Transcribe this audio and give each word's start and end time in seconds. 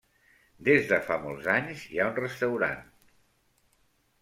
Des 0.69 0.87
de 0.91 0.97
fa 1.09 1.17
molts 1.25 1.51
anys 1.57 1.85
hi 1.91 2.01
ha 2.05 2.09
un 2.13 2.17
restaurant. 2.23 2.83